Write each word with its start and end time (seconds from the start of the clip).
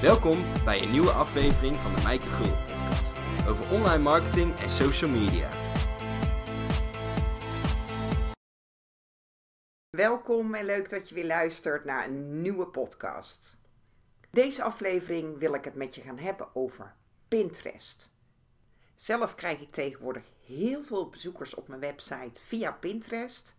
Welkom 0.00 0.42
bij 0.64 0.82
een 0.82 0.90
nieuwe 0.90 1.10
aflevering 1.10 1.76
van 1.76 1.94
de 1.94 2.02
Mijke 2.02 2.26
Gul 2.26 2.56
podcast 2.56 3.48
over 3.48 3.72
online 3.72 4.02
marketing 4.02 4.56
en 4.58 4.70
social 4.70 5.10
media. 5.10 5.48
Welkom 9.96 10.54
en 10.54 10.64
leuk 10.64 10.90
dat 10.90 11.08
je 11.08 11.14
weer 11.14 11.26
luistert 11.26 11.84
naar 11.84 12.04
een 12.04 12.42
nieuwe 12.42 12.66
podcast. 12.66 13.58
Deze 14.30 14.62
aflevering 14.62 15.38
wil 15.38 15.54
ik 15.54 15.64
het 15.64 15.74
met 15.74 15.94
je 15.94 16.00
gaan 16.00 16.18
hebben 16.18 16.54
over 16.54 16.94
Pinterest. 17.28 18.12
Zelf 18.94 19.34
krijg 19.34 19.60
ik 19.60 19.70
tegenwoordig 19.70 20.24
heel 20.46 20.84
veel 20.84 21.08
bezoekers 21.08 21.54
op 21.54 21.68
mijn 21.68 21.80
website 21.80 22.42
via 22.42 22.72
Pinterest. 22.72 23.56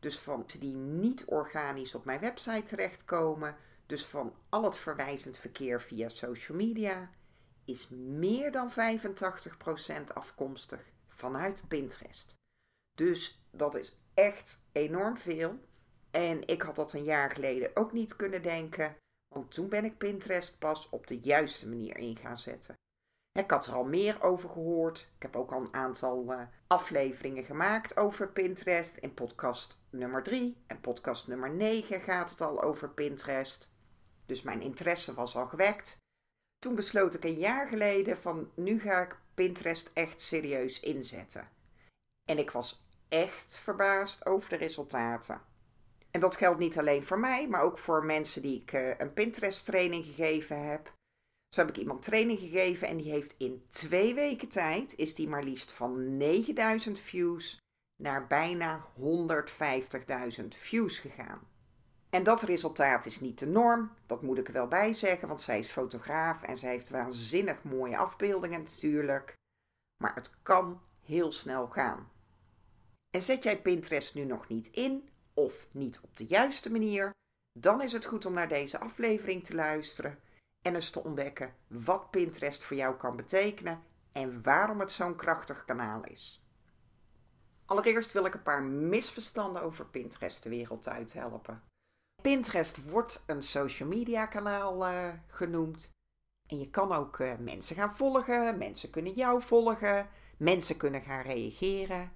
Dus 0.00 0.18
van 0.18 0.44
die 0.58 0.74
niet 0.74 1.24
organisch 1.24 1.94
op 1.94 2.04
mijn 2.04 2.20
website 2.20 2.62
terechtkomen, 2.62 3.56
dus 3.92 4.06
van 4.06 4.34
al 4.48 4.64
het 4.64 4.76
verwijzend 4.76 5.38
verkeer 5.38 5.80
via 5.80 6.08
social 6.08 6.58
media, 6.58 7.10
is 7.64 7.88
meer 7.88 8.52
dan 8.52 8.70
85% 8.70 8.74
afkomstig 10.14 10.92
vanuit 11.08 11.62
Pinterest. 11.68 12.34
Dus 12.96 13.44
dat 13.50 13.74
is 13.74 13.96
echt 14.14 14.64
enorm 14.72 15.16
veel. 15.16 15.58
En 16.10 16.46
ik 16.46 16.62
had 16.62 16.76
dat 16.76 16.92
een 16.92 17.04
jaar 17.04 17.30
geleden 17.30 17.70
ook 17.74 17.92
niet 17.92 18.16
kunnen 18.16 18.42
denken, 18.42 18.96
want 19.34 19.50
toen 19.50 19.68
ben 19.68 19.84
ik 19.84 19.98
Pinterest 19.98 20.58
pas 20.58 20.88
op 20.88 21.06
de 21.06 21.18
juiste 21.18 21.68
manier 21.68 21.96
in 21.96 22.16
gaan 22.16 22.36
zetten. 22.36 22.74
Ik 23.32 23.50
had 23.50 23.66
er 23.66 23.74
al 23.74 23.84
meer 23.84 24.22
over 24.22 24.48
gehoord. 24.48 25.08
Ik 25.16 25.22
heb 25.22 25.36
ook 25.36 25.52
al 25.52 25.60
een 25.60 25.74
aantal 25.74 26.32
uh, 26.32 26.42
afleveringen 26.66 27.44
gemaakt 27.44 27.96
over 27.96 28.28
Pinterest. 28.28 28.96
In 28.96 29.14
podcast 29.14 29.82
nummer 29.90 30.22
3 30.22 30.56
en 30.66 30.80
podcast 30.80 31.28
nummer 31.28 31.50
9 31.50 32.00
gaat 32.00 32.30
het 32.30 32.40
al 32.40 32.62
over 32.62 32.90
Pinterest. 32.90 33.70
Dus 34.26 34.42
mijn 34.42 34.60
interesse 34.60 35.14
was 35.14 35.36
al 35.36 35.46
gewekt. 35.46 35.96
Toen 36.58 36.74
besloot 36.74 37.14
ik 37.14 37.24
een 37.24 37.38
jaar 37.38 37.68
geleden 37.68 38.16
van 38.16 38.50
nu 38.54 38.80
ga 38.80 39.00
ik 39.00 39.20
Pinterest 39.34 39.90
echt 39.94 40.20
serieus 40.20 40.80
inzetten. 40.80 41.48
En 42.24 42.38
ik 42.38 42.50
was 42.50 42.84
echt 43.08 43.56
verbaasd 43.56 44.26
over 44.26 44.48
de 44.48 44.56
resultaten. 44.56 45.40
En 46.10 46.20
dat 46.20 46.36
geldt 46.36 46.58
niet 46.58 46.78
alleen 46.78 47.04
voor 47.04 47.18
mij, 47.18 47.48
maar 47.48 47.60
ook 47.60 47.78
voor 47.78 48.04
mensen 48.04 48.42
die 48.42 48.60
ik 48.60 48.72
uh, 48.72 48.98
een 48.98 49.12
Pinterest 49.12 49.64
training 49.64 50.04
gegeven 50.04 50.68
heb. 50.68 50.92
Zo 51.54 51.60
heb 51.60 51.70
ik 51.70 51.76
iemand 51.76 52.02
training 52.02 52.38
gegeven 52.38 52.88
en 52.88 52.96
die 52.96 53.10
heeft 53.10 53.34
in 53.38 53.66
twee 53.70 54.14
weken 54.14 54.48
tijd, 54.48 54.96
is 54.96 55.14
die 55.14 55.28
maar 55.28 55.42
liefst 55.42 55.70
van 55.70 56.16
9000 56.16 56.98
views 56.98 57.58
naar 58.02 58.26
bijna 58.26 58.86
150.000 58.98 60.48
views 60.48 60.98
gegaan. 60.98 61.51
En 62.14 62.22
dat 62.22 62.42
resultaat 62.42 63.06
is 63.06 63.20
niet 63.20 63.38
de 63.38 63.46
norm, 63.46 63.90
dat 64.06 64.22
moet 64.22 64.38
ik 64.38 64.46
er 64.46 64.52
wel 64.52 64.68
bij 64.68 64.92
zeggen, 64.92 65.28
want 65.28 65.40
zij 65.40 65.58
is 65.58 65.68
fotograaf 65.68 66.42
en 66.42 66.58
zij 66.58 66.70
heeft 66.70 66.90
waanzinnig 66.90 67.62
mooie 67.62 67.96
afbeeldingen 67.96 68.62
natuurlijk. 68.62 69.34
Maar 70.02 70.14
het 70.14 70.34
kan 70.42 70.80
heel 71.04 71.32
snel 71.32 71.66
gaan. 71.66 72.10
En 73.10 73.22
zet 73.22 73.42
jij 73.42 73.62
Pinterest 73.62 74.14
nu 74.14 74.24
nog 74.24 74.48
niet 74.48 74.66
in 74.66 75.08
of 75.34 75.68
niet 75.70 76.00
op 76.00 76.16
de 76.16 76.24
juiste 76.24 76.70
manier, 76.70 77.10
dan 77.58 77.82
is 77.82 77.92
het 77.92 78.04
goed 78.04 78.26
om 78.26 78.32
naar 78.32 78.48
deze 78.48 78.78
aflevering 78.78 79.44
te 79.44 79.54
luisteren 79.54 80.18
en 80.62 80.74
eens 80.74 80.90
te 80.90 81.04
ontdekken 81.04 81.54
wat 81.66 82.10
Pinterest 82.10 82.62
voor 82.62 82.76
jou 82.76 82.96
kan 82.96 83.16
betekenen 83.16 83.82
en 84.12 84.42
waarom 84.42 84.80
het 84.80 84.92
zo'n 84.92 85.16
krachtig 85.16 85.64
kanaal 85.64 86.04
is. 86.04 86.42
Allereerst 87.64 88.12
wil 88.12 88.24
ik 88.24 88.34
een 88.34 88.42
paar 88.42 88.62
misverstanden 88.62 89.62
over 89.62 89.86
Pinterest 89.86 90.42
de 90.42 90.48
wereld 90.48 90.88
uit 90.88 91.12
helpen. 91.12 91.62
Pinterest 92.22 92.90
wordt 92.90 93.22
een 93.26 93.42
social 93.42 93.88
media 93.88 94.26
kanaal 94.26 94.86
uh, 94.86 95.08
genoemd. 95.26 95.90
En 96.46 96.58
je 96.58 96.70
kan 96.70 96.92
ook 96.92 97.18
uh, 97.18 97.32
mensen 97.38 97.76
gaan 97.76 97.96
volgen, 97.96 98.58
mensen 98.58 98.90
kunnen 98.90 99.12
jou 99.12 99.42
volgen, 99.42 100.08
mensen 100.36 100.76
kunnen 100.76 101.02
gaan 101.02 101.22
reageren. 101.22 102.12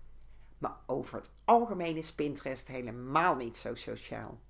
Maar 0.58 0.76
over 0.86 1.16
het 1.16 1.34
algemeen 1.44 1.96
is 1.96 2.14
Pinterest 2.14 2.68
helemaal 2.68 3.36
niet 3.36 3.56
zo 3.56 3.74
sociaal. 3.74 4.40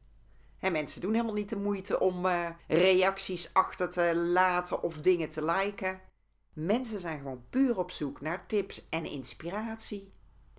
En 0.59 0.73
mensen 0.73 1.01
doen 1.01 1.13
helemaal 1.13 1.35
niet 1.35 1.49
de 1.49 1.57
moeite 1.57 2.01
om 2.01 2.27
uh, 2.27 2.51
reacties 2.69 3.55
achter 3.55 3.91
te 3.91 4.17
laten 4.17 4.83
of 4.83 5.01
dingen 5.01 5.31
te 5.31 5.45
liken. 5.45 6.01
Mensen 6.53 7.01
zijn 7.01 7.19
gewoon 7.19 7.45
puur 7.51 7.79
op 7.79 7.91
zoek 7.91 8.21
naar 8.21 8.47
tips 8.47 8.89
en 8.89 9.05
inspiratie. 9.05 10.13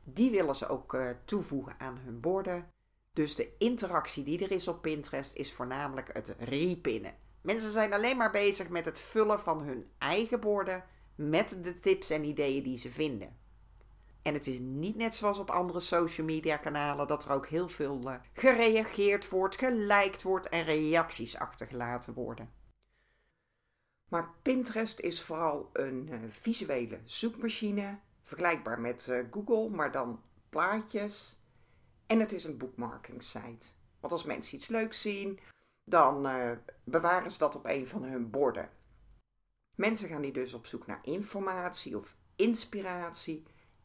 Die 0.03 0.31
willen 0.31 0.55
ze 0.55 0.67
ook 0.67 0.97
toevoegen 1.25 1.75
aan 1.77 1.97
hun 1.97 2.19
borden. 2.19 2.71
Dus 3.17 3.35
de 3.35 3.55
interactie 3.57 4.23
die 4.23 4.43
er 4.43 4.51
is 4.51 4.67
op 4.67 4.81
Pinterest 4.81 5.35
is 5.35 5.53
voornamelijk 5.53 6.09
het 6.13 6.35
repinnen. 6.39 7.15
Mensen 7.41 7.71
zijn 7.71 7.93
alleen 7.93 8.17
maar 8.17 8.31
bezig 8.31 8.69
met 8.69 8.85
het 8.85 8.99
vullen 8.99 9.39
van 9.39 9.61
hun 9.61 9.89
eigen 9.97 10.39
borden 10.39 10.83
met 11.15 11.63
de 11.63 11.79
tips 11.79 12.09
en 12.09 12.23
ideeën 12.23 12.63
die 12.63 12.77
ze 12.77 12.91
vinden. 12.91 13.37
En 14.21 14.33
het 14.33 14.47
is 14.47 14.59
niet 14.59 14.95
net 14.95 15.15
zoals 15.15 15.39
op 15.39 15.49
andere 15.49 15.79
social 15.79 16.25
media 16.25 16.57
kanalen 16.57 17.07
dat 17.07 17.23
er 17.23 17.31
ook 17.31 17.47
heel 17.47 17.69
veel 17.69 18.01
uh, 18.03 18.15
gereageerd 18.33 19.29
wordt, 19.29 19.57
geliked 19.57 20.23
wordt 20.23 20.49
en 20.49 20.63
reacties 20.63 21.37
achtergelaten 21.37 22.13
worden. 22.13 22.51
Maar 24.09 24.33
Pinterest 24.41 24.99
is 24.99 25.21
vooral 25.21 25.69
een 25.73 26.07
uh, 26.11 26.19
visuele 26.29 26.99
zoekmachine, 27.03 27.99
vergelijkbaar 28.23 28.79
met 28.79 29.07
uh, 29.09 29.25
Google, 29.31 29.69
maar 29.69 29.91
dan 29.91 30.21
plaatjes. 30.49 31.36
En 32.07 32.19
het 32.19 32.31
is 32.31 32.43
een 32.43 32.57
bookmarking 32.57 33.23
site. 33.23 33.67
Want 33.99 34.13
als 34.13 34.23
mensen 34.23 34.55
iets 34.55 34.67
leuks 34.67 35.01
zien, 35.01 35.39
dan 35.83 36.27
bewaren 36.83 37.31
ze 37.31 37.37
dat 37.37 37.55
op 37.55 37.65
een 37.65 37.87
van 37.87 38.03
hun 38.03 38.29
borden. 38.29 38.69
Mensen 39.75 40.09
gaan 40.09 40.21
die 40.21 40.31
dus 40.31 40.53
op 40.53 40.65
zoek 40.65 40.87
naar 40.87 40.99
informatie 41.01 41.97
of 41.97 42.15
inspiratie 42.35 43.43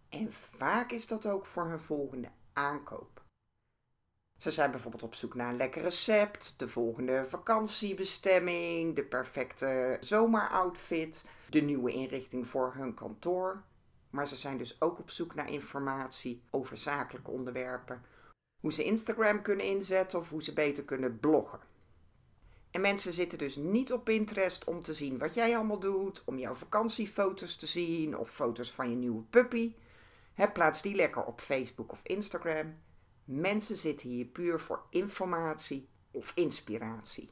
en 0.09 0.33
vaak 0.33 0.91
is 0.91 1.07
dat 1.07 1.27
ook 1.27 1.47
voor 1.47 1.69
hun 1.69 1.81
volgende 1.81 2.29
aankoop. 2.53 3.23
Ze 4.39 4.51
zijn 4.51 4.71
bijvoorbeeld 4.71 5.03
op 5.03 5.15
zoek 5.15 5.35
naar 5.35 5.49
een 5.49 5.57
lekker 5.57 5.83
recept, 5.83 6.59
de 6.59 6.69
volgende 6.69 7.25
vakantiebestemming, 7.29 8.97
de 8.97 9.05
perfecte 9.05 9.97
zomeroutfit, 10.01 11.25
de 11.51 11.61
nieuwe 11.61 11.93
inrichting 11.93 12.47
voor 12.49 12.75
hun 12.75 12.95
kantoor. 12.95 13.63
Maar 14.13 14.29
ze 14.29 14.37
zijn 14.37 14.59
dus 14.59 14.81
ook 14.81 14.99
op 14.99 15.11
zoek 15.11 15.35
naar 15.35 15.51
informatie 15.51 16.43
over 16.51 16.77
zakelijke 16.77 17.31
onderwerpen, 17.31 18.03
hoe 18.61 18.73
ze 18.73 18.85
Instagram 18.85 19.43
kunnen 19.43 19.67
inzetten 19.67 20.19
of 20.19 20.29
hoe 20.29 20.43
ze 20.43 20.53
beter 20.53 20.85
kunnen 20.85 21.21
bloggen. 21.21 21.61
En 22.71 22.81
mensen 22.81 23.13
zitten 23.13 23.39
dus 23.39 23.57
niet 23.57 23.93
op 23.93 24.05
Pinterest 24.05 24.65
om 24.65 24.83
te 24.83 24.95
zien 24.95 25.19
wat 25.19 25.35
jij 25.35 25.57
allemaal 25.57 25.79
doet, 25.79 26.23
om 26.25 26.39
jouw 26.39 26.55
vakantiefoto's 26.55 27.57
te 27.57 27.67
zien 27.67 28.19
of 28.19 28.31
foto's 28.31 28.73
van 28.73 28.91
je 28.91 28.97
nieuwe 28.97 29.23
puppy 29.23 29.75
plaats 30.53 30.83
die 30.83 30.95
lekker 30.95 31.25
op 31.25 31.41
Facebook 31.41 31.93
of 31.93 32.01
Instagram. 32.03 32.75
Mensen 33.25 33.77
zitten 33.77 34.09
hier 34.09 34.27
puur 34.27 34.61
voor 34.61 34.83
informatie 34.91 35.89
of 36.11 36.33
inspiratie. 36.35 37.31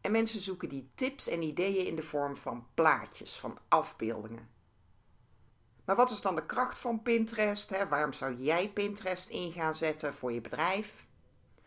En 0.00 0.12
mensen 0.12 0.40
zoeken 0.40 0.68
die 0.68 0.90
tips 0.94 1.28
en 1.28 1.42
ideeën 1.42 1.86
in 1.86 1.96
de 1.96 2.02
vorm 2.02 2.36
van 2.36 2.66
plaatjes, 2.74 3.38
van 3.38 3.58
afbeeldingen. 3.68 4.48
Maar 5.90 5.98
wat 5.98 6.10
is 6.10 6.20
dan 6.20 6.34
de 6.34 6.46
kracht 6.46 6.78
van 6.78 7.02
Pinterest? 7.02 7.70
Hè? 7.70 7.88
Waarom 7.88 8.12
zou 8.12 8.34
jij 8.34 8.68
Pinterest 8.68 9.28
in 9.28 9.52
gaan 9.52 9.74
zetten 9.74 10.14
voor 10.14 10.32
je 10.32 10.40
bedrijf? 10.40 11.06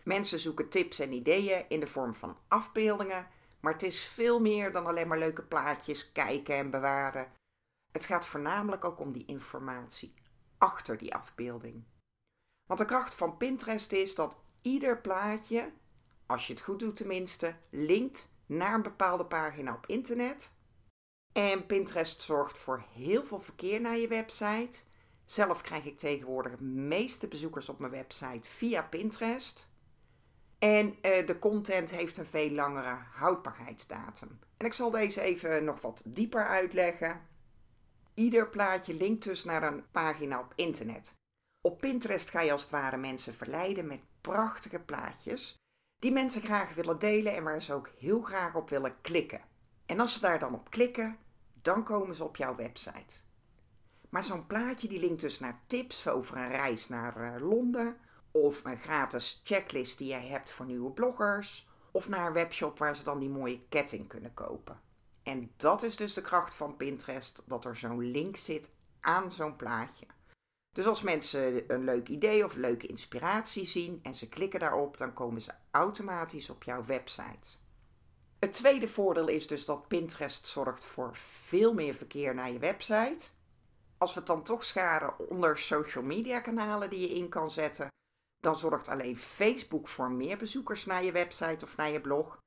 Mensen 0.04 0.40
zoeken 0.40 0.70
tips 0.70 1.00
en 1.00 1.12
ideeën 1.12 1.66
in 1.70 1.80
de 1.80 1.88
vorm 1.88 2.16
van 2.16 2.38
afbeeldingen, 2.48 3.28
maar 3.60 3.74
het 3.74 3.84
is 3.84 4.06
veel 4.06 4.42
meer 4.42 4.72
dan 4.72 4.86
alleen 4.86 5.08
maar 5.08 5.18
leuke 5.18 5.42
plaatjes 5.42 6.12
kijken 6.12 6.56
en 6.56 6.70
bewaren. 6.70 7.32
Het 7.92 8.06
gaat 8.06 8.26
voornamelijk 8.26 8.86
ook 8.86 9.00
om 9.00 9.12
die 9.12 9.26
informatie 9.26 10.14
achter 10.58 10.98
die 10.98 11.16
afbeelding. 11.16 11.84
Want 12.68 12.80
de 12.80 12.86
kracht 12.86 13.16
van 13.16 13.38
Pinterest 13.38 13.92
is 13.92 14.16
dat 14.16 14.40
ieder 14.62 15.02
plaatje, 15.02 15.72
als 16.26 16.48
je 16.48 16.54
het 16.54 16.62
goed 16.62 16.80
doet 16.80 16.96
tenminste, 16.96 17.56
linkt 17.70 18.34
naar 18.46 18.74
een 18.74 18.82
bepaalde 18.82 19.26
pagina 19.26 19.74
op 19.74 19.86
internet. 19.88 20.52
En 21.34 21.66
Pinterest 21.66 22.22
zorgt 22.22 22.58
voor 22.58 22.84
heel 22.94 23.24
veel 23.24 23.40
verkeer 23.40 23.82
naar 23.82 23.98
je 23.98 24.08
website. 24.08 24.82
Zelf 25.26 25.62
krijg 25.62 25.86
ik 25.86 25.98
tegenwoordig 25.98 26.58
de 26.58 26.64
meeste 26.64 27.28
bezoekers 27.28 27.70
op 27.70 27.80
mijn 27.80 27.92
website 27.92 28.50
via 28.50 28.82
Pinterest. 28.82 29.70
En 30.60 30.88
uh, 30.88 31.28
de 31.28 31.40
content 31.40 31.92
heeft 31.92 32.18
een 32.18 32.26
veel 32.26 32.50
langere 32.50 32.98
houdbaarheidsdatum. 33.14 34.40
En 34.58 34.66
ik 34.66 34.74
zal 34.74 34.92
deze 34.92 35.22
even 35.22 35.64
nog 35.64 35.82
wat 35.82 36.04
dieper 36.06 36.48
uitleggen. 36.48 37.22
Ieder 38.14 38.50
plaatje 38.50 38.94
linkt 38.94 39.24
dus 39.24 39.44
naar 39.44 39.64
een 39.64 39.92
pagina 39.92 40.40
op 40.40 40.54
internet. 40.56 41.16
Op 41.62 41.80
Pinterest 41.80 42.30
ga 42.30 42.42
je 42.42 42.52
als 42.52 42.62
het 42.62 42.72
ware 42.72 42.98
mensen 42.98 43.34
verleiden 43.34 43.88
met 43.88 44.02
prachtige 44.22 44.80
plaatjes 44.80 45.58
die 46.00 46.12
mensen 46.12 46.42
graag 46.42 46.74
willen 46.74 47.00
delen 47.00 47.36
en 47.36 47.44
waar 47.44 47.62
ze 47.62 47.74
ook 47.74 47.90
heel 47.98 48.22
graag 48.22 48.56
op 48.56 48.70
willen 48.70 49.02
klikken. 49.02 49.42
En 49.86 50.00
als 50.00 50.14
ze 50.14 50.20
daar 50.20 50.40
dan 50.40 50.54
op 50.54 50.70
klikken, 50.70 51.18
dan 51.64 51.84
komen 51.84 52.16
ze 52.16 52.24
op 52.24 52.36
jouw 52.36 52.56
website. 52.56 53.22
Maar 54.10 54.24
zo'n 54.24 54.48
plaatje 54.48 54.88
die 54.88 55.00
linkt 55.00 55.22
dus 55.22 55.40
naar 55.40 55.62
tips 55.68 56.08
over 56.08 56.38
een 56.38 56.50
reis 56.50 56.88
naar 56.90 57.36
uh, 57.36 57.48
Londen 57.50 57.98
of 58.32 58.66
een 58.66 58.80
gratis 58.80 59.42
checklist 59.44 59.98
die 59.98 60.08
jij 60.08 60.28
hebt 60.28 60.50
voor 60.50 60.66
nieuwe 60.66 60.92
bloggers 60.92 61.68
of 61.92 62.10
naar 62.10 62.28
een 62.28 62.34
webshop 62.34 62.78
waar 62.78 62.96
ze 62.96 63.04
dan 63.04 63.20
die 63.20 63.30
mooie 63.30 63.62
ketting 63.70 64.08
kunnen 64.08 64.34
kopen. 64.34 64.80
En 65.24 65.52
dat 65.58 65.84
is 65.84 65.96
dus 65.96 66.14
de 66.14 66.22
kracht 66.22 66.54
van 66.54 66.76
Pinterest, 66.76 67.44
dat 67.46 67.66
er 67.66 67.76
zo'n 67.76 68.12
link 68.12 68.38
zit 68.38 68.72
aan 69.00 69.32
zo'n 69.32 69.56
plaatje. 69.56 70.06
Dus 70.72 70.86
als 70.86 71.02
mensen 71.02 71.74
een 71.74 71.84
leuk 71.84 72.08
idee 72.08 72.46
of 72.46 72.56
leuke 72.56 72.88
inspiratie 72.88 73.66
zien 73.66 74.00
en 74.04 74.16
ze 74.16 74.30
klikken 74.30 74.60
daarop, 74.60 74.98
dan 74.98 75.14
komen 75.14 75.42
ze 75.42 75.52
automatisch 75.72 76.50
op 76.50 76.64
jouw 76.64 76.86
website. 76.86 77.58
Het 78.44 78.54
tweede 78.54 78.88
voordeel 78.88 79.28
is 79.28 79.48
dus 79.48 79.66
dat 79.66 79.88
Pinterest 79.88 80.48
zorgt 80.48 80.86
voor 80.86 81.16
veel 81.16 81.74
meer 81.74 81.94
verkeer 81.94 82.36
naar 82.36 82.52
je 82.52 82.60
website. 82.60 83.30
Als 83.98 84.14
we 84.14 84.20
het 84.20 84.28
dan 84.28 84.44
toch 84.44 84.66
scharen 84.66 85.30
onder 85.30 85.58
social 85.58 86.04
media 86.04 86.40
kanalen 86.40 86.90
die 86.90 87.00
je 87.00 87.16
in 87.16 87.30
kan 87.30 87.52
zetten, 87.52 87.88
dan 88.40 88.58
zorgt 88.58 88.88
alleen 88.88 89.18
Facebook 89.18 89.88
voor 89.88 90.12
meer 90.12 90.38
bezoekers 90.38 90.86
naar 90.86 91.04
je 91.04 91.12
website 91.12 91.66
of 91.66 91.78
naar 91.78 91.90
je 91.90 92.02
blog. 92.02 92.38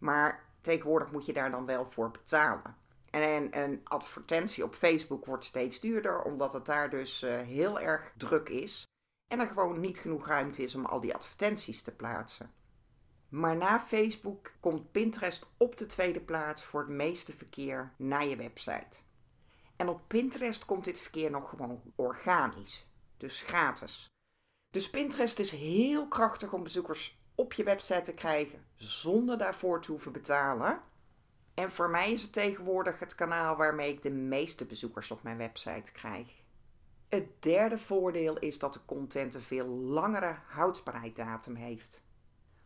Maar 0.00 0.44
tegenwoordig 0.60 1.12
moet 1.12 1.26
je 1.26 1.32
daar 1.32 1.50
dan 1.50 1.66
wel 1.66 1.84
voor 1.84 2.10
betalen. 2.10 2.76
En 3.10 3.58
een 3.62 3.80
advertentie 3.84 4.64
op 4.64 4.74
Facebook 4.74 5.26
wordt 5.26 5.44
steeds 5.44 5.80
duurder, 5.80 6.22
omdat 6.22 6.52
het 6.52 6.66
daar 6.66 6.90
dus 6.90 7.22
uh, 7.22 7.36
heel 7.36 7.80
erg 7.80 8.12
druk 8.16 8.48
is. 8.48 8.84
En 9.28 9.40
er 9.40 9.46
gewoon 9.46 9.80
niet 9.80 9.98
genoeg 9.98 10.26
ruimte 10.26 10.62
is 10.62 10.74
om 10.74 10.84
al 10.84 11.00
die 11.00 11.14
advertenties 11.14 11.82
te 11.82 11.94
plaatsen. 11.94 12.57
Maar 13.28 13.56
na 13.56 13.80
Facebook 13.80 14.52
komt 14.60 14.92
Pinterest 14.92 15.46
op 15.56 15.76
de 15.76 15.86
tweede 15.86 16.20
plaats 16.20 16.62
voor 16.62 16.80
het 16.80 16.88
meeste 16.88 17.32
verkeer 17.32 17.92
naar 17.96 18.26
je 18.26 18.36
website. 18.36 18.98
En 19.76 19.88
op 19.88 20.00
Pinterest 20.06 20.64
komt 20.64 20.84
dit 20.84 20.98
verkeer 20.98 21.30
nog 21.30 21.48
gewoon 21.48 21.82
organisch, 21.96 22.86
dus 23.16 23.42
gratis. 23.42 24.06
Dus 24.70 24.90
Pinterest 24.90 25.38
is 25.38 25.50
heel 25.50 26.08
krachtig 26.08 26.52
om 26.52 26.62
bezoekers 26.62 27.18
op 27.34 27.52
je 27.52 27.64
website 27.64 28.00
te 28.00 28.14
krijgen 28.14 28.64
zonder 28.74 29.38
daarvoor 29.38 29.80
te 29.80 29.90
hoeven 29.90 30.12
betalen. 30.12 30.80
En 31.54 31.70
voor 31.70 31.90
mij 31.90 32.12
is 32.12 32.22
het 32.22 32.32
tegenwoordig 32.32 32.98
het 32.98 33.14
kanaal 33.14 33.56
waarmee 33.56 33.92
ik 33.92 34.02
de 34.02 34.10
meeste 34.10 34.66
bezoekers 34.66 35.10
op 35.10 35.22
mijn 35.22 35.36
website 35.36 35.92
krijg. 35.92 36.28
Het 37.08 37.42
derde 37.42 37.78
voordeel 37.78 38.38
is 38.38 38.58
dat 38.58 38.72
de 38.72 38.84
content 38.84 39.34
een 39.34 39.40
veel 39.40 39.66
langere 39.66 40.36
houdbaarheidsdatum 40.46 41.54
heeft. 41.54 42.02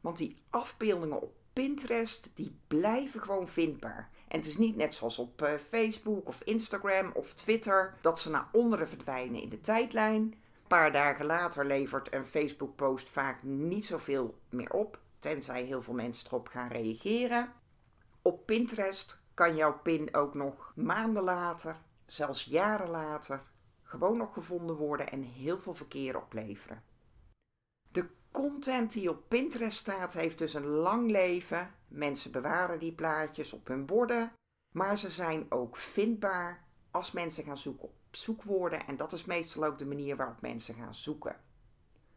Want 0.03 0.17
die 0.17 0.43
afbeeldingen 0.51 1.23
op 1.23 1.35
Pinterest, 1.53 2.31
die 2.35 2.59
blijven 2.67 3.21
gewoon 3.21 3.49
vindbaar. 3.49 4.11
En 4.29 4.39
het 4.39 4.47
is 4.47 4.59
niet 4.59 4.77
net 4.77 4.95
zoals 4.95 5.19
op 5.19 5.43
eh, 5.43 5.55
Facebook 5.55 6.29
of 6.29 6.43
Instagram 6.43 7.11
of 7.15 7.35
Twitter 7.35 7.95
dat 8.01 8.21
ze 8.21 8.31
naar 8.31 8.49
onderen 8.53 8.89
verdwijnen 8.89 9.43
in 9.43 9.49
de 9.49 9.61
tijdlijn. 9.61 10.23
Een 10.23 10.69
paar 10.69 10.93
dagen 10.93 11.27
later 11.27 11.67
levert 11.67 12.15
een 12.15 12.25
Facebook-post 12.25 13.09
vaak 13.09 13.43
niet 13.43 13.85
zoveel 13.85 14.39
meer 14.49 14.73
op, 14.73 14.99
tenzij 15.19 15.65
heel 15.65 15.83
veel 15.83 15.95
mensen 15.95 16.27
erop 16.27 16.49
gaan 16.49 16.69
reageren. 16.69 17.53
Op 18.23 18.47
Pinterest 18.47 19.23
kan 19.35 19.57
jouw 19.57 19.79
pin 19.83 20.15
ook 20.15 20.35
nog 20.35 20.73
maanden 20.77 21.23
later, 21.23 21.77
zelfs 22.07 22.45
jaren 22.45 22.91
later, 22.91 23.43
gewoon 23.83 24.17
nog 24.17 24.33
gevonden 24.33 24.77
worden 24.77 25.11
en 25.11 25.23
heel 25.23 25.59
veel 25.59 25.75
verkeer 25.75 26.17
opleveren. 26.17 26.83
Content 28.33 28.93
die 28.93 29.11
op 29.11 29.29
Pinterest 29.29 29.79
staat 29.79 30.13
heeft 30.13 30.39
dus 30.39 30.55
een 30.55 30.67
lang 30.67 31.11
leven. 31.11 31.75
Mensen 31.89 32.33
bewaren 32.33 32.79
die 32.79 32.93
plaatjes 32.93 33.53
op 33.53 33.67
hun 33.67 33.87
borden, 33.87 34.33
maar 34.71 34.99
ze 34.99 35.11
zijn 35.11 35.47
ook 35.49 35.77
vindbaar 35.77 36.65
als 36.91 37.13
mensen 37.13 37.45
gaan 37.45 37.59
zoeken 37.59 37.85
op 37.85 37.95
zoekwoorden 38.11 38.87
en 38.87 38.97
dat 38.97 39.13
is 39.13 39.25
meestal 39.25 39.65
ook 39.65 39.79
de 39.79 39.87
manier 39.87 40.17
waarop 40.17 40.41
mensen 40.41 40.75
gaan 40.75 40.95
zoeken. 40.95 41.41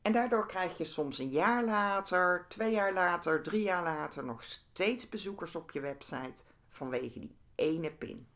En 0.02 0.12
daardoor 0.12 0.48
krijg 0.48 0.78
je 0.78 0.84
soms 0.84 1.18
een 1.18 1.30
jaar 1.30 1.64
later, 1.64 2.46
twee 2.50 2.72
jaar 2.72 2.94
later, 2.94 3.44
drie 3.44 3.64
jaar 3.64 3.84
later 3.84 4.24
nog 4.24 4.44
steeds 4.44 5.10
bezoekers 5.10 5.56
op 5.56 5.72
je 5.72 5.80
website 5.80 6.44
vanwege 6.70 7.20
die 7.20 7.36
ene 7.56 7.92
pin. 7.92 8.28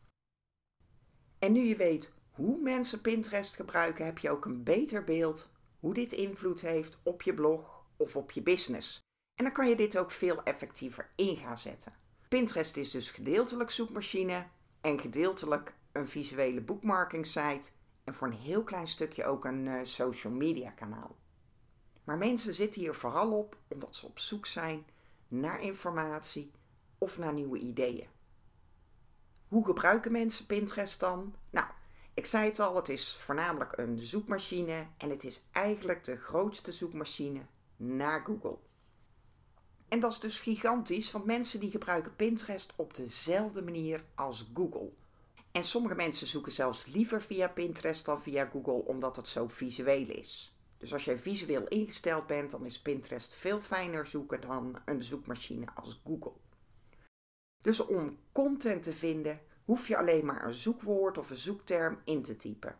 En 1.38 1.52
nu 1.52 1.60
je 1.60 1.76
weet 1.76 2.12
hoe 2.30 2.60
mensen 2.62 3.00
Pinterest 3.00 3.56
gebruiken, 3.56 4.04
heb 4.04 4.18
je 4.18 4.30
ook 4.30 4.44
een 4.44 4.62
beter 4.62 5.04
beeld 5.04 5.50
hoe 5.80 5.94
dit 5.94 6.12
invloed 6.12 6.60
heeft 6.60 6.98
op 7.02 7.22
je 7.22 7.34
blog 7.34 7.84
of 7.96 8.16
op 8.16 8.30
je 8.30 8.42
business. 8.42 9.00
En 9.34 9.44
dan 9.44 9.52
kan 9.52 9.68
je 9.68 9.76
dit 9.76 9.98
ook 9.98 10.10
veel 10.10 10.42
effectiever 10.42 11.10
in 11.16 11.36
gaan 11.36 11.58
zetten. 11.58 11.92
Pinterest 12.28 12.76
is 12.76 12.90
dus 12.90 13.10
gedeeltelijk 13.10 13.70
zoekmachine 13.70 14.46
en 14.80 15.00
gedeeltelijk 15.00 15.74
een 15.92 16.08
visuele 16.08 16.60
bookmarking 16.60 17.26
site 17.26 17.68
en 18.04 18.14
voor 18.14 18.26
een 18.26 18.38
heel 18.38 18.64
klein 18.64 18.88
stukje 18.88 19.24
ook 19.24 19.44
een 19.44 19.66
uh, 19.66 19.80
social 19.82 20.32
media 20.32 20.70
kanaal. 20.70 21.16
Maar 22.04 22.18
mensen 22.18 22.54
zitten 22.54 22.80
hier 22.80 22.94
vooral 22.94 23.38
op 23.38 23.56
omdat 23.68 23.96
ze 23.96 24.06
op 24.06 24.18
zoek 24.18 24.46
zijn 24.46 24.86
naar 25.28 25.60
informatie 25.60 26.52
of 26.98 27.18
naar 27.18 27.32
nieuwe 27.32 27.58
ideeën. 27.58 28.08
Hoe 29.48 29.64
gebruiken 29.64 30.12
mensen 30.12 30.46
Pinterest 30.46 31.00
dan? 31.00 31.34
Nou, 31.50 31.66
ik 32.20 32.26
zei 32.26 32.44
het 32.44 32.60
al, 32.60 32.76
het 32.76 32.88
is 32.88 33.16
voornamelijk 33.16 33.78
een 33.78 33.98
zoekmachine 33.98 34.86
en 34.96 35.10
het 35.10 35.24
is 35.24 35.42
eigenlijk 35.52 36.04
de 36.04 36.16
grootste 36.16 36.72
zoekmachine 36.72 37.40
na 37.76 38.18
Google. 38.18 38.56
En 39.88 40.00
dat 40.00 40.12
is 40.12 40.20
dus 40.20 40.40
gigantisch, 40.40 41.10
want 41.10 41.24
mensen 41.24 41.60
die 41.60 41.70
gebruiken 41.70 42.16
Pinterest 42.16 42.72
op 42.76 42.94
dezelfde 42.94 43.62
manier 43.62 44.04
als 44.14 44.50
Google. 44.54 44.90
En 45.52 45.64
sommige 45.64 45.94
mensen 45.94 46.26
zoeken 46.26 46.52
zelfs 46.52 46.86
liever 46.86 47.22
via 47.22 47.48
Pinterest 47.48 48.04
dan 48.04 48.22
via 48.22 48.44
Google, 48.52 48.84
omdat 48.84 49.16
het 49.16 49.28
zo 49.28 49.48
visueel 49.48 50.08
is. 50.08 50.54
Dus 50.78 50.92
als 50.92 51.04
jij 51.04 51.18
visueel 51.18 51.68
ingesteld 51.68 52.26
bent, 52.26 52.50
dan 52.50 52.66
is 52.66 52.80
Pinterest 52.80 53.34
veel 53.34 53.60
fijner 53.60 54.06
zoeken 54.06 54.40
dan 54.40 54.78
een 54.84 55.02
zoekmachine 55.02 55.66
als 55.74 56.00
Google. 56.04 56.34
Dus 57.62 57.80
om 57.80 58.18
content 58.32 58.82
te 58.82 58.92
vinden, 58.92 59.40
hoef 59.70 59.88
je 59.88 59.96
alleen 59.96 60.26
maar 60.26 60.44
een 60.44 60.52
zoekwoord 60.52 61.18
of 61.18 61.30
een 61.30 61.36
zoekterm 61.36 62.00
in 62.04 62.22
te 62.22 62.36
typen. 62.36 62.76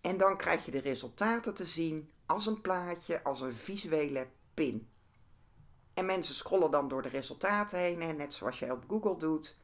En 0.00 0.16
dan 0.16 0.36
krijg 0.36 0.64
je 0.64 0.70
de 0.70 0.80
resultaten 0.80 1.54
te 1.54 1.64
zien 1.64 2.10
als 2.26 2.46
een 2.46 2.60
plaatje, 2.60 3.22
als 3.22 3.40
een 3.40 3.52
visuele 3.52 4.26
pin. 4.54 4.88
En 5.94 6.06
mensen 6.06 6.34
scrollen 6.34 6.70
dan 6.70 6.88
door 6.88 7.02
de 7.02 7.08
resultaten 7.08 7.78
heen, 7.78 8.16
net 8.16 8.34
zoals 8.34 8.58
jij 8.58 8.70
op 8.70 8.84
Google 8.88 9.16
doet, 9.16 9.56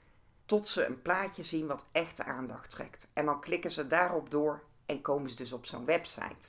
tot 0.44 0.66
ze 0.66 0.86
een 0.86 1.02
plaatje 1.02 1.42
zien 1.42 1.66
wat 1.66 1.86
echt 1.92 2.16
de 2.16 2.24
aandacht 2.24 2.70
trekt. 2.70 3.08
En 3.12 3.24
dan 3.24 3.40
klikken 3.40 3.70
ze 3.70 3.86
daarop 3.86 4.30
door 4.30 4.62
en 4.86 5.02
komen 5.02 5.30
ze 5.30 5.36
dus 5.36 5.52
op 5.52 5.66
zo'n 5.66 5.84
website. 5.84 6.48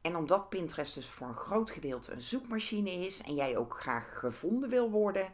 En 0.00 0.16
omdat 0.16 0.48
Pinterest 0.48 0.94
dus 0.94 1.08
voor 1.08 1.26
een 1.26 1.36
groot 1.36 1.70
gedeelte 1.70 2.12
een 2.12 2.20
zoekmachine 2.20 2.90
is 2.90 3.22
en 3.22 3.34
jij 3.34 3.56
ook 3.56 3.80
graag 3.80 4.18
gevonden 4.18 4.68
wil 4.68 4.90
worden, 4.90 5.32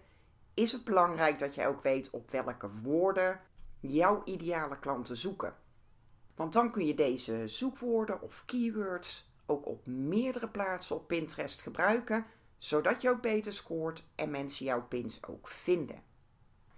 is 0.55 0.73
het 0.73 0.85
belangrijk 0.85 1.39
dat 1.39 1.55
jij 1.55 1.69
ook 1.69 1.83
weet 1.83 2.11
op 2.11 2.31
welke 2.31 2.71
woorden 2.83 3.41
jouw 3.81 4.23
ideale 4.25 4.79
klanten 4.79 5.17
zoeken. 5.17 5.55
Want 6.35 6.53
dan 6.53 6.71
kun 6.71 6.87
je 6.87 6.95
deze 6.95 7.49
zoekwoorden 7.49 8.23
of 8.23 8.45
keywords 8.47 9.31
ook 9.47 9.67
op 9.67 9.87
meerdere 9.87 10.49
plaatsen 10.49 10.97
op 10.97 11.07
Pinterest 11.09 11.63
gebruiken, 11.63 12.27
zodat 12.59 13.03
je 13.03 13.11
ook 13.11 13.23
beter 13.23 13.53
scoort 13.53 14.05
en 14.15 14.31
mensen 14.31 14.65
jouw 14.65 14.87
pins 14.87 15.25
ook 15.27 15.49
vinden. 15.49 16.03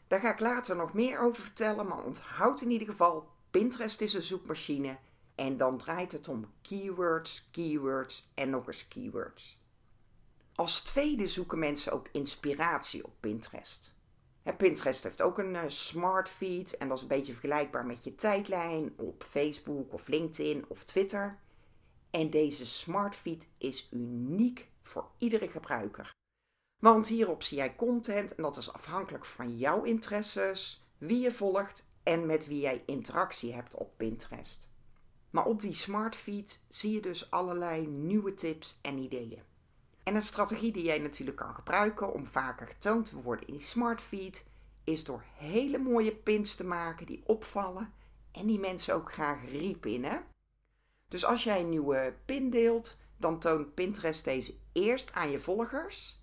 Daar 0.06 0.21
ga 0.21 0.32
ik 0.32 0.40
later 0.40 0.76
nog 0.76 0.92
meer 0.92 1.18
over 1.18 1.42
vertellen, 1.42 1.87
maar 1.87 2.04
onthoud 2.04 2.61
in 2.61 2.71
ieder 2.71 2.88
geval: 2.88 3.28
Pinterest 3.50 4.00
is 4.00 4.14
een 4.14 4.23
zoekmachine 4.23 4.99
en 5.35 5.56
dan 5.56 5.78
draait 5.78 6.12
het 6.12 6.28
om 6.28 6.52
keywords, 6.62 7.49
keywords 7.50 8.30
en 8.35 8.50
nog 8.50 8.66
eens 8.66 8.88
keywords. 8.88 9.61
Als 10.54 10.80
tweede 10.80 11.28
zoeken 11.28 11.59
mensen 11.59 11.92
ook 11.92 12.09
inspiratie 12.12 13.04
op 13.04 13.12
Pinterest. 13.21 13.94
Pinterest 14.50 15.02
heeft 15.02 15.22
ook 15.22 15.38
een 15.38 15.54
uh, 15.54 15.62
smart 15.66 16.28
feed 16.28 16.76
en 16.76 16.88
dat 16.88 16.96
is 16.96 17.02
een 17.02 17.08
beetje 17.08 17.32
vergelijkbaar 17.32 17.87
met 17.87 18.04
je 18.04 18.14
tijdlijn 18.14 18.92
op 18.96 19.22
Facebook 19.22 19.92
of 19.92 20.08
LinkedIn 20.08 20.64
of 20.68 20.84
Twitter. 20.84 21.38
En 22.11 22.30
deze 22.30 22.66
smart 22.66 23.16
feed 23.16 23.49
is 23.58 23.88
uniek 23.90 24.68
voor 24.82 25.11
iedere 25.18 25.49
gebruiker. 25.49 26.14
Want 26.82 27.06
hierop 27.06 27.42
zie 27.42 27.56
jij 27.56 27.76
content 27.76 28.34
en 28.34 28.42
dat 28.42 28.56
is 28.56 28.72
afhankelijk 28.72 29.25
van 29.25 29.56
jouw 29.56 29.82
interesses, 29.82 30.84
wie 30.99 31.20
je 31.20 31.32
volgt 31.32 31.87
en 32.02 32.26
met 32.26 32.46
wie 32.46 32.61
jij 32.61 32.82
interactie 32.87 33.52
hebt 33.52 33.75
op 33.75 33.96
Pinterest. 33.96 34.68
Maar 35.30 35.44
op 35.44 35.62
die 35.62 35.75
smart 35.75 36.16
feed 36.16 36.61
zie 36.68 36.92
je 36.92 37.00
dus 37.00 37.30
allerlei 37.30 37.87
nieuwe 37.87 38.34
tips 38.34 38.78
en 38.82 38.99
ideeën. 38.99 39.42
En 40.02 40.14
een 40.14 40.23
strategie 40.23 40.73
die 40.73 40.85
jij 40.85 40.99
natuurlijk 40.99 41.37
kan 41.37 41.54
gebruiken 41.54 42.12
om 42.12 42.26
vaker 42.26 42.66
getoond 42.66 43.06
te 43.06 43.23
worden 43.23 43.47
in 43.47 43.52
die 43.52 43.62
smart 43.62 44.00
feed, 44.00 44.44
is 44.85 45.04
door 45.04 45.25
hele 45.37 45.78
mooie 45.78 46.14
pins 46.14 46.54
te 46.54 46.64
maken 46.64 47.06
die 47.06 47.23
opvallen 47.26 47.92
en 48.32 48.47
die 48.47 48.59
mensen 48.59 48.94
ook 48.94 49.12
graag 49.12 49.50
repinnen. 49.50 50.25
Dus 51.09 51.25
als 51.25 51.44
jij 51.44 51.61
een 51.61 51.68
nieuwe 51.68 52.14
pin 52.25 52.50
deelt, 52.50 52.97
dan 53.16 53.38
toont 53.38 53.75
Pinterest 53.75 54.25
deze 54.25 54.54
eerst 54.73 55.12
aan 55.12 55.30
je 55.30 55.38
volgers. 55.38 56.21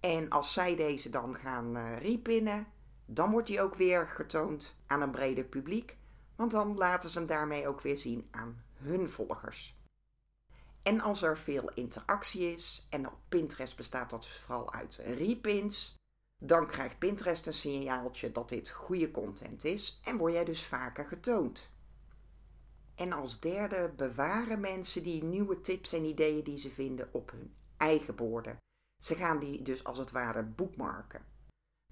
En 0.00 0.30
als 0.30 0.52
zij 0.52 0.76
deze 0.76 1.10
dan 1.10 1.36
gaan 1.36 1.76
uh, 1.76 1.98
repinnen, 1.98 2.66
dan 3.06 3.30
wordt 3.30 3.46
die 3.46 3.60
ook 3.60 3.74
weer 3.74 4.08
getoond 4.08 4.76
aan 4.86 5.00
een 5.00 5.10
breder 5.10 5.44
publiek. 5.44 5.96
Want 6.36 6.50
dan 6.50 6.76
laten 6.76 7.10
ze 7.10 7.18
hem 7.18 7.26
daarmee 7.26 7.68
ook 7.68 7.80
weer 7.80 7.96
zien 7.96 8.28
aan 8.30 8.62
hun 8.74 9.08
volgers. 9.08 9.75
En 10.86 11.00
als 11.00 11.22
er 11.22 11.38
veel 11.38 11.70
interactie 11.74 12.52
is, 12.52 12.86
en 12.90 13.06
op 13.06 13.18
Pinterest 13.28 13.76
bestaat 13.76 14.10
dat 14.10 14.22
dus 14.22 14.38
vooral 14.38 14.72
uit 14.72 14.96
repins, 14.96 15.94
Dan 16.44 16.66
krijgt 16.66 16.98
Pinterest 16.98 17.46
een 17.46 17.52
signaaltje 17.52 18.32
dat 18.32 18.48
dit 18.48 18.68
goede 18.68 19.10
content 19.10 19.64
is 19.64 20.00
en 20.04 20.16
word 20.16 20.32
jij 20.32 20.44
dus 20.44 20.64
vaker 20.64 21.06
getoond. 21.06 21.70
En 22.94 23.12
als 23.12 23.40
derde 23.40 23.92
bewaren 23.96 24.60
mensen 24.60 25.02
die 25.02 25.24
nieuwe 25.24 25.60
tips 25.60 25.92
en 25.92 26.04
ideeën 26.04 26.44
die 26.44 26.58
ze 26.58 26.70
vinden 26.70 27.08
op 27.12 27.30
hun 27.30 27.54
eigen 27.76 28.14
borden. 28.14 28.58
Ze 29.02 29.14
gaan 29.14 29.38
die 29.38 29.62
dus 29.62 29.84
als 29.84 29.98
het 29.98 30.10
ware 30.10 30.42
boekmarken. 30.42 31.24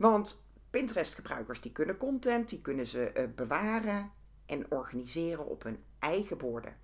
Want 0.01 0.47
Pinterest-gebruikers 0.71 1.61
die 1.61 1.73
kunnen 1.73 1.97
content, 1.97 2.49
die 2.49 2.61
kunnen 2.61 2.87
ze 2.87 3.13
uh, 3.17 3.35
bewaren 3.35 4.13
en 4.47 4.71
organiseren 4.71 5.47
op 5.47 5.63
hun 5.63 5.85
eigen 5.99 6.39
borden. 6.39 6.83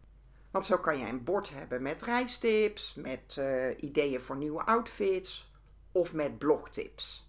Want 0.51 0.65
zo 0.65 0.79
kan 0.79 0.99
je 0.99 1.07
een 1.07 1.25
bord 1.25 1.51
hebben 1.51 1.83
met 1.83 2.03
reistips, 2.03 2.95
met 2.95 3.37
uh, 3.39 3.83
ideeën 3.83 4.21
voor 4.21 4.37
nieuwe 4.37 4.65
outfits 4.65 5.53
of 5.93 6.13
met 6.13 6.39
blogtips. 6.39 7.29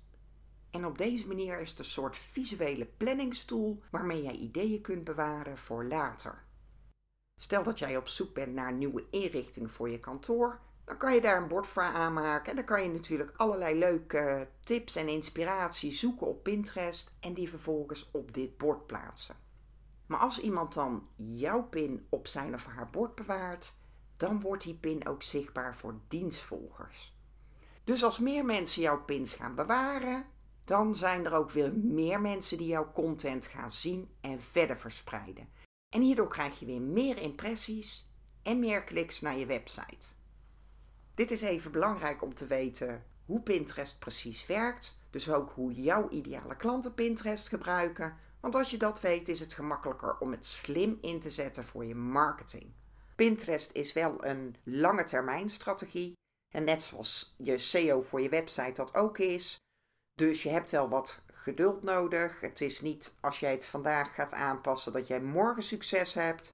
En 0.72 0.86
op 0.86 0.98
deze 0.98 1.28
manier 1.28 1.60
is 1.60 1.70
het 1.70 1.80
een 1.80 1.86
soort 1.86 2.18
visuele 2.18 2.86
planningstoel 2.86 3.82
waarmee 3.90 4.24
jij 4.24 4.36
ideeën 4.36 4.82
kunt 4.82 5.04
bewaren 5.04 5.58
voor 5.58 5.86
later. 5.86 6.44
Stel 7.36 7.64
dat 7.64 7.80
jij 7.80 7.98
op 7.98 8.08
zoek 8.08 8.34
bent 8.34 8.54
naar 8.54 8.68
een 8.68 8.78
nieuwe 8.78 9.06
inrichting 9.10 9.72
voor 9.72 9.90
je 9.90 10.00
kantoor, 10.00 10.60
dan 10.86 10.98
kan 10.98 11.14
je 11.14 11.22
daar 11.22 11.42
een 11.42 11.48
bord 11.48 11.68
voor 11.68 11.84
aanmaken. 11.84 12.50
En 12.50 12.56
dan 12.56 12.66
kan 12.66 12.84
je 12.84 12.90
natuurlijk 12.90 13.32
allerlei 13.36 13.80
leuke 13.80 14.48
tips 14.64 14.96
en 14.96 15.08
inspiratie 15.08 15.92
zoeken 15.92 16.28
op 16.28 16.44
Pinterest 16.44 17.16
en 17.20 17.34
die 17.34 17.50
vervolgens 17.50 18.10
op 18.12 18.34
dit 18.34 18.58
bord 18.58 18.88
plaatsen. 18.88 19.36
Maar 20.12 20.20
als 20.20 20.40
iemand 20.40 20.74
dan 20.74 21.08
jouw 21.16 21.64
pin 21.64 22.06
op 22.10 22.28
zijn 22.28 22.54
of 22.54 22.66
haar 22.66 22.90
bord 22.90 23.16
bewaart, 23.16 23.74
dan 24.18 24.42
wordt 24.42 24.64
die 24.64 24.76
pin 24.76 25.08
ook 25.08 25.24
zichtbaar 25.24 25.76
voor 25.76 26.00
dienstvolgers. 26.08 27.16
Dus 27.84 28.04
als 28.04 28.20
meer 28.20 28.46
mensen 28.46 28.82
jouw 28.82 29.04
pins 29.04 29.34
gaan 29.34 29.56
bewaren, 29.56 30.26
dan 30.66 30.96
zijn 30.96 31.26
er 31.26 31.34
ook 31.34 31.52
weer 31.52 31.78
meer 31.78 32.22
mensen 32.22 32.58
die 32.58 32.68
jouw 32.68 32.92
content 32.92 33.46
gaan 33.46 33.72
zien 33.72 34.10
en 34.22 34.42
verder 34.42 34.78
verspreiden. 34.78 35.50
En 35.90 36.02
hierdoor 36.02 36.28
krijg 36.28 36.60
je 36.60 36.66
weer 36.66 36.82
meer 36.82 37.18
impressies 37.18 38.12
en 38.44 38.60
meer 38.60 38.84
kliks 38.84 39.22
naar 39.22 39.38
je 39.38 39.46
website. 39.46 40.08
Dit 41.14 41.32
is 41.32 41.42
even 41.42 41.72
belangrijk 41.72 42.22
om 42.22 42.34
te 42.34 42.48
weten 42.48 43.04
hoe 43.26 43.42
Pinterest 43.42 44.00
precies 44.00 44.46
werkt, 44.46 45.00
dus 45.10 45.30
ook 45.30 45.52
hoe 45.52 45.74
jouw 45.74 46.10
ideale 46.10 46.56
klanten 46.56 46.94
Pinterest 46.94 47.48
gebruiken, 47.48 48.18
want 48.42 48.56
als 48.56 48.70
je 48.70 48.78
dat 48.78 49.02
weet 49.02 49.30
is 49.30 49.40
het 49.40 49.54
gemakkelijker 49.54 50.18
om 50.18 50.32
het 50.32 50.46
slim 50.46 50.98
in 51.02 51.20
te 51.20 51.30
zetten 51.30 51.64
voor 51.64 51.86
je 51.86 51.96
marketing. 51.96 52.74
Pinterest 53.16 53.72
is 53.72 53.94
wel 53.94 54.26
een 54.26 54.56
lange 54.64 55.04
termijn 55.04 55.50
strategie 55.50 56.14
en 56.54 56.64
net 56.64 56.82
zoals 56.82 57.36
je 57.38 57.58
SEO 57.58 58.02
voor 58.02 58.22
je 58.22 58.30
website 58.30 58.74
dat 58.74 58.96
ook 58.96 59.18
is. 59.18 59.58
Dus 60.14 60.44
je 60.44 60.50
hebt 60.50 60.70
wel 60.70 60.90
wat 60.90 61.22
geduld 61.34 61.84
nodig. 61.84 62.40
Het 62.40 62.62
is 62.62 62.82
niet 62.82 63.16
als 63.20 63.40
jij 63.40 63.52
het 63.52 63.66
vandaag 63.66 64.16
gaat 64.16 64.32
aanpassen 64.32 64.94
dat 64.94 65.08
jij 65.08 65.22
morgen 65.22 65.64
succes 65.64 66.14
hebt. 66.14 66.50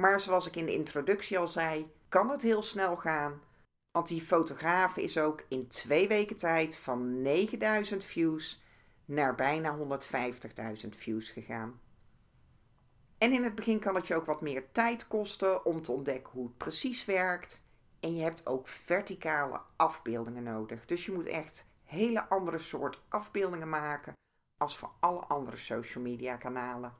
Maar 0.00 0.20
zoals 0.20 0.46
ik 0.46 0.56
in 0.56 0.66
de 0.66 0.74
introductie 0.74 1.38
al 1.38 1.48
zei, 1.48 1.92
kan 2.08 2.30
het 2.30 2.42
heel 2.42 2.62
snel 2.62 2.96
gaan. 2.96 3.42
Want 3.90 4.08
die 4.08 4.20
fotograaf 4.20 4.96
is 4.96 5.18
ook 5.18 5.44
in 5.48 5.68
twee 5.68 6.08
weken 6.08 6.36
tijd 6.36 6.76
van 6.76 7.22
9000 7.22 8.04
views 8.04 8.62
naar 9.08 9.34
bijna 9.34 9.76
150.000 9.78 10.88
views 10.88 11.30
gegaan. 11.30 11.80
En 13.18 13.32
in 13.32 13.44
het 13.44 13.54
begin 13.54 13.78
kan 13.78 13.94
het 13.94 14.06
je 14.06 14.14
ook 14.14 14.26
wat 14.26 14.40
meer 14.40 14.72
tijd 14.72 15.08
kosten 15.08 15.64
om 15.64 15.82
te 15.82 15.92
ontdekken 15.92 16.32
hoe 16.32 16.46
het 16.46 16.56
precies 16.56 17.04
werkt. 17.04 17.62
En 18.00 18.14
je 18.14 18.22
hebt 18.22 18.46
ook 18.46 18.68
verticale 18.68 19.60
afbeeldingen 19.76 20.42
nodig. 20.42 20.86
Dus 20.86 21.06
je 21.06 21.12
moet 21.12 21.26
echt 21.26 21.66
hele 21.84 22.28
andere 22.28 22.58
soort 22.58 23.02
afbeeldingen 23.08 23.68
maken 23.68 24.12
als 24.56 24.78
voor 24.78 24.90
alle 25.00 25.20
andere 25.20 25.56
social 25.56 26.04
media 26.04 26.36
kanalen. 26.36 26.94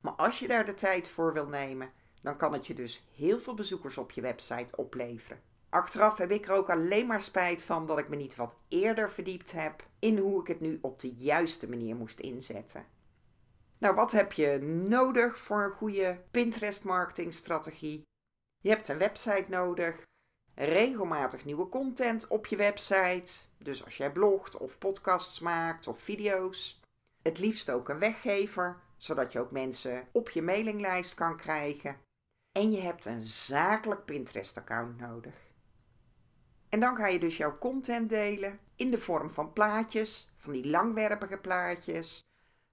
Maar 0.00 0.12
als 0.12 0.38
je 0.38 0.48
daar 0.48 0.64
de 0.64 0.74
tijd 0.74 1.08
voor 1.08 1.32
wil 1.32 1.48
nemen, 1.48 1.92
dan 2.22 2.36
kan 2.36 2.52
het 2.52 2.66
je 2.66 2.74
dus 2.74 3.06
heel 3.14 3.38
veel 3.38 3.54
bezoekers 3.54 3.98
op 3.98 4.10
je 4.10 4.20
website 4.20 4.76
opleveren. 4.76 5.40
Achteraf 5.68 6.18
heb 6.18 6.30
ik 6.30 6.46
er 6.46 6.54
ook 6.54 6.70
alleen 6.70 7.06
maar 7.06 7.22
spijt 7.22 7.62
van 7.62 7.86
dat 7.86 7.98
ik 7.98 8.08
me 8.08 8.16
niet 8.16 8.36
wat 8.36 8.56
eerder 8.68 9.10
verdiept 9.10 9.52
heb 9.52 9.86
in 10.04 10.18
hoe 10.18 10.40
ik 10.40 10.46
het 10.46 10.60
nu 10.60 10.78
op 10.82 11.00
de 11.00 11.14
juiste 11.14 11.68
manier 11.68 11.96
moest 11.96 12.20
inzetten. 12.20 12.86
Nou, 13.78 13.94
wat 13.94 14.12
heb 14.12 14.32
je 14.32 14.58
nodig 14.88 15.38
voor 15.38 15.64
een 15.64 15.70
goede 15.70 16.20
Pinterest 16.30 16.84
marketingstrategie? 16.84 18.02
Je 18.60 18.68
hebt 18.68 18.88
een 18.88 18.98
website 18.98 19.44
nodig, 19.48 20.02
regelmatig 20.54 21.44
nieuwe 21.44 21.68
content 21.68 22.28
op 22.28 22.46
je 22.46 22.56
website, 22.56 23.32
dus 23.58 23.84
als 23.84 23.96
jij 23.96 24.12
blogt 24.12 24.56
of 24.56 24.78
podcasts 24.78 25.40
maakt 25.40 25.86
of 25.86 26.02
video's. 26.02 26.80
Het 27.22 27.38
liefst 27.38 27.70
ook 27.70 27.88
een 27.88 27.98
weggever, 27.98 28.80
zodat 28.96 29.32
je 29.32 29.40
ook 29.40 29.50
mensen 29.50 30.08
op 30.12 30.30
je 30.30 30.42
mailinglijst 30.42 31.14
kan 31.14 31.36
krijgen. 31.36 31.96
En 32.52 32.72
je 32.72 32.80
hebt 32.80 33.04
een 33.04 33.22
zakelijk 33.22 34.04
Pinterest-account 34.04 35.00
nodig. 35.00 35.34
En 36.68 36.80
dan 36.80 36.96
ga 36.96 37.06
je 37.06 37.18
dus 37.18 37.36
jouw 37.36 37.58
content 37.58 38.08
delen 38.08 38.58
in 38.76 38.90
de 38.90 38.98
vorm 38.98 39.30
van 39.30 39.52
plaatjes, 39.52 40.30
van 40.36 40.52
die 40.52 40.66
langwerpige 40.66 41.38
plaatjes. 41.38 42.22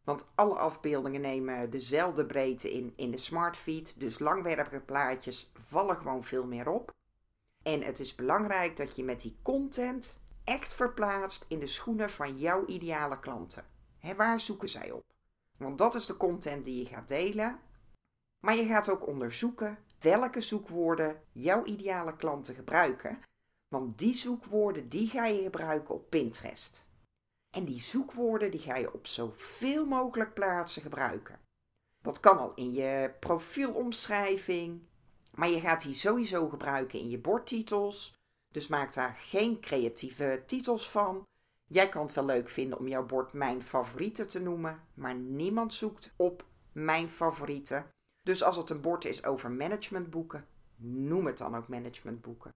Want 0.04 0.26
alle 0.36 0.56
afbeeldingen 0.56 1.22
nemen 1.22 1.70
dezelfde 1.70 2.26
breedte 2.26 2.72
in 2.72 2.94
in 2.96 3.12
de 3.12 3.18
smartfeed. 3.18 4.00
Dus 4.00 4.20
langwerpige 4.20 4.80
plaatjes 4.80 5.52
vallen 5.54 5.98
gewoon 5.98 6.24
veel 6.24 6.46
meer 6.46 6.70
op. 6.70 6.92
En 7.64 7.82
het 7.82 8.00
is 8.00 8.16
belangrijk 8.16 8.78
dat 8.78 8.96
je 8.96 9.04
met 9.04 9.22
die 9.22 9.38
content 9.42 10.20
echt 10.44 10.74
verplaatst 10.74 11.46
in 11.48 11.60
de 11.60 11.68
schoenen 11.68 12.10
van 12.10 12.38
jouw 12.38 12.66
ideale 12.66 13.20
klanten. 13.20 13.66
waar 14.16 14.40
zoeken 14.40 14.70
zij 14.70 14.92
op? 14.92 15.04
Want 15.58 15.78
dat 15.78 15.96
is 15.96 16.06
de 16.06 16.18
content 16.18 16.66
die 16.66 16.84
je 16.84 16.86
gaat 16.86 17.08
delen. 17.08 17.60
Maar 18.40 18.56
je 18.56 18.66
gaat 18.66 18.90
ook 18.90 19.08
onderzoeken 19.08 19.78
welke 20.00 20.42
zoekwoorden 20.42 21.22
jouw 21.32 21.64
ideale 21.64 22.16
klanten 22.16 22.56
gebruiken 22.56 23.20
want 23.72 23.98
die 23.98 24.16
zoekwoorden 24.16 24.90
die 24.90 25.08
ga 25.08 25.26
je 25.26 25.44
gebruiken 25.44 25.96
op 25.96 26.10
Pinterest. 26.10 26.88
En 27.50 27.66
die 27.66 27.82
zoekwoorden 27.82 28.52
die 28.52 28.60
ga 28.60 28.76
je 28.76 28.94
op 28.94 29.08
zoveel 29.08 29.86
mogelijk 29.86 30.34
plaatsen 30.34 30.82
gebruiken. 30.82 31.40
Dat 32.02 32.20
kan 32.20 32.38
al 32.38 32.54
in 32.54 32.74
je 32.74 33.14
profielomschrijving, 33.20 34.82
maar 35.32 35.50
je 35.50 35.60
gaat 35.60 35.82
die 35.82 35.94
sowieso 35.94 36.50
gebruiken 36.50 37.00
in 37.00 37.10
je 37.10 37.18
bordtitels. 37.18 38.14
Dus 38.54 38.68
maak 38.68 38.94
daar 38.94 39.16
geen 39.20 39.60
creatieve 39.60 40.44
titels 40.46 40.90
van. 40.90 41.24
Jij 41.68 41.90
kan 41.90 42.06
het 42.06 42.14
wel 42.14 42.26
leuk 42.26 42.50
vinden 42.50 42.78
om 42.78 42.88
jouw 42.88 43.06
bord 43.06 43.34
mijn 43.34 43.62
favorieten 43.62 44.28
te 44.28 44.40
noemen, 44.40 44.84
maar 44.94 45.16
niemand 45.16 45.74
zoekt 45.74 46.14
op 46.16 46.46
mijn 46.72 47.10
favorieten. 47.10 47.90
Dus 48.22 48.44
als 48.44 48.58
het 48.58 48.70
een 48.70 48.82
bord 48.82 49.06
is 49.06 49.24
over 49.24 49.52
managementboeken, 49.52 50.48
noem 50.76 51.26
het 51.26 51.38
dan 51.38 51.56
ook 51.56 51.68
managementboeken. 51.68 52.52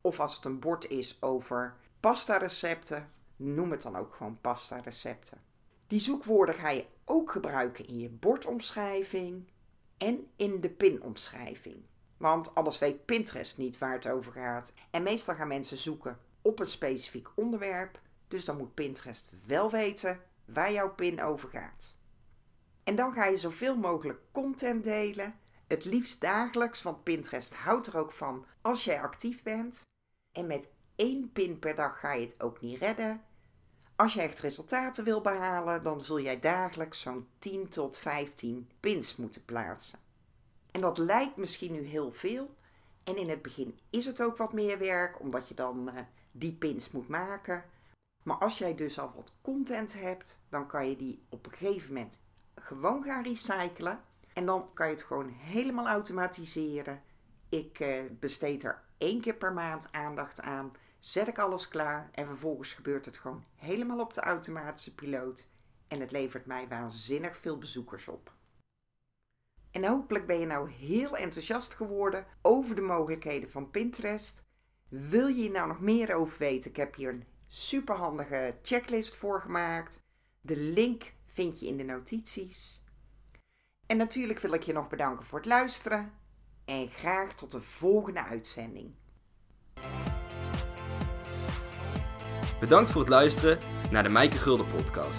Of 0.00 0.20
als 0.20 0.36
het 0.36 0.44
een 0.44 0.58
bord 0.58 0.88
is 0.88 1.22
over 1.22 1.76
pasta 2.00 2.36
recepten, 2.36 3.10
noem 3.36 3.70
het 3.70 3.82
dan 3.82 3.96
ook 3.96 4.14
gewoon 4.14 4.40
pasta 4.40 4.78
recepten. 4.78 5.38
Die 5.86 6.00
zoekwoorden 6.00 6.54
ga 6.54 6.70
je 6.70 6.86
ook 7.04 7.30
gebruiken 7.30 7.86
in 7.86 7.98
je 7.98 8.08
bordomschrijving 8.08 9.50
en 9.96 10.30
in 10.36 10.60
de 10.60 10.70
pinomschrijving. 10.70 11.82
Want 12.16 12.54
anders 12.54 12.78
weet 12.78 13.04
Pinterest 13.04 13.58
niet 13.58 13.78
waar 13.78 13.92
het 13.92 14.08
over 14.08 14.32
gaat. 14.32 14.72
En 14.90 15.02
meestal 15.02 15.34
gaan 15.34 15.48
mensen 15.48 15.76
zoeken 15.76 16.18
op 16.42 16.58
een 16.58 16.66
specifiek 16.66 17.28
onderwerp. 17.34 18.00
Dus 18.28 18.44
dan 18.44 18.56
moet 18.56 18.74
Pinterest 18.74 19.30
wel 19.46 19.70
weten 19.70 20.20
waar 20.44 20.72
jouw 20.72 20.94
pin 20.94 21.22
over 21.22 21.48
gaat. 21.48 21.94
En 22.84 22.96
dan 22.96 23.12
ga 23.12 23.24
je 23.24 23.36
zoveel 23.36 23.76
mogelijk 23.76 24.20
content 24.32 24.84
delen. 24.84 25.34
Het 25.66 25.84
liefst 25.84 26.20
dagelijks, 26.20 26.82
want 26.82 27.02
Pinterest 27.02 27.54
houdt 27.54 27.86
er 27.86 27.96
ook 27.96 28.12
van 28.12 28.46
als 28.60 28.84
jij 28.84 29.00
actief 29.00 29.42
bent. 29.42 29.82
En 30.32 30.46
met 30.46 30.68
één 30.96 31.32
pin 31.32 31.58
per 31.58 31.74
dag 31.74 32.00
ga 32.00 32.12
je 32.12 32.26
het 32.26 32.40
ook 32.40 32.60
niet 32.60 32.78
redden. 32.78 33.24
Als 33.96 34.12
je 34.14 34.20
echt 34.20 34.38
resultaten 34.38 35.04
wil 35.04 35.20
behalen, 35.20 35.82
dan 35.82 36.00
zul 36.00 36.20
jij 36.20 36.40
dagelijks 36.40 37.00
zo'n 37.00 37.28
10 37.38 37.68
tot 37.68 37.96
15 37.96 38.70
pins 38.80 39.16
moeten 39.16 39.44
plaatsen. 39.44 39.98
En 40.70 40.80
dat 40.80 40.98
lijkt 40.98 41.36
misschien 41.36 41.72
nu 41.72 41.82
heel 41.82 42.12
veel. 42.12 42.54
En 43.04 43.16
in 43.16 43.28
het 43.28 43.42
begin 43.42 43.78
is 43.90 44.06
het 44.06 44.22
ook 44.22 44.36
wat 44.36 44.52
meer 44.52 44.78
werk, 44.78 45.20
omdat 45.20 45.48
je 45.48 45.54
dan 45.54 45.88
uh, 45.88 46.00
die 46.32 46.52
pins 46.52 46.90
moet 46.90 47.08
maken. 47.08 47.64
Maar 48.22 48.36
als 48.36 48.58
jij 48.58 48.74
dus 48.74 48.98
al 48.98 49.12
wat 49.16 49.34
content 49.42 49.92
hebt, 49.92 50.38
dan 50.48 50.66
kan 50.66 50.88
je 50.88 50.96
die 50.96 51.22
op 51.28 51.46
een 51.46 51.52
gegeven 51.52 51.94
moment 51.94 52.20
gewoon 52.54 53.04
gaan 53.04 53.22
recyclen. 53.22 54.00
En 54.32 54.46
dan 54.46 54.74
kan 54.74 54.86
je 54.86 54.92
het 54.92 55.02
gewoon 55.02 55.28
helemaal 55.28 55.86
automatiseren. 55.86 57.02
Ik 57.50 57.80
uh, 57.80 58.02
besteed 58.20 58.64
er 58.64 58.82
één 58.98 59.20
keer 59.20 59.34
per 59.34 59.52
maand 59.52 59.88
aandacht 59.92 60.40
aan. 60.40 60.72
Zet 60.98 61.28
ik 61.28 61.38
alles 61.38 61.68
klaar 61.68 62.10
en 62.12 62.26
vervolgens 62.26 62.72
gebeurt 62.72 63.04
het 63.04 63.16
gewoon 63.18 63.44
helemaal 63.56 64.00
op 64.00 64.12
de 64.12 64.20
automatische 64.20 64.94
piloot. 64.94 65.48
En 65.88 66.00
het 66.00 66.10
levert 66.10 66.46
mij 66.46 66.68
waanzinnig 66.68 67.36
veel 67.36 67.58
bezoekers 67.58 68.08
op. 68.08 68.32
En 69.70 69.84
hopelijk 69.84 70.26
ben 70.26 70.38
je 70.38 70.46
nou 70.46 70.70
heel 70.70 71.16
enthousiast 71.16 71.74
geworden 71.74 72.26
over 72.42 72.74
de 72.74 72.80
mogelijkheden 72.80 73.50
van 73.50 73.70
Pinterest. 73.70 74.42
Wil 74.88 75.26
je 75.26 75.34
hier 75.34 75.50
nou 75.50 75.68
nog 75.68 75.80
meer 75.80 76.14
over 76.14 76.38
weten? 76.38 76.70
Ik 76.70 76.76
heb 76.76 76.94
hier 76.94 77.08
een 77.08 77.26
superhandige 77.46 78.54
checklist 78.62 79.16
voor 79.16 79.40
gemaakt. 79.40 80.02
De 80.40 80.56
link 80.56 81.12
vind 81.26 81.60
je 81.60 81.66
in 81.66 81.76
de 81.76 81.84
notities. 81.84 82.84
En 83.86 83.96
natuurlijk 83.96 84.38
wil 84.38 84.52
ik 84.52 84.62
je 84.62 84.72
nog 84.72 84.88
bedanken 84.88 85.26
voor 85.26 85.38
het 85.38 85.48
luisteren. 85.48 86.19
En 86.70 86.88
graag 86.88 87.34
tot 87.34 87.50
de 87.50 87.60
volgende 87.60 88.24
uitzending. 88.24 88.94
Bedankt 92.60 92.90
voor 92.90 93.00
het 93.00 93.10
luisteren 93.10 93.58
naar 93.90 94.02
de 94.02 94.08
Mijke 94.08 94.36
Gulden 94.36 94.66
podcast. 94.66 95.18